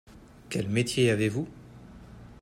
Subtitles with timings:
[0.49, 1.47] Quel métier avez-vous?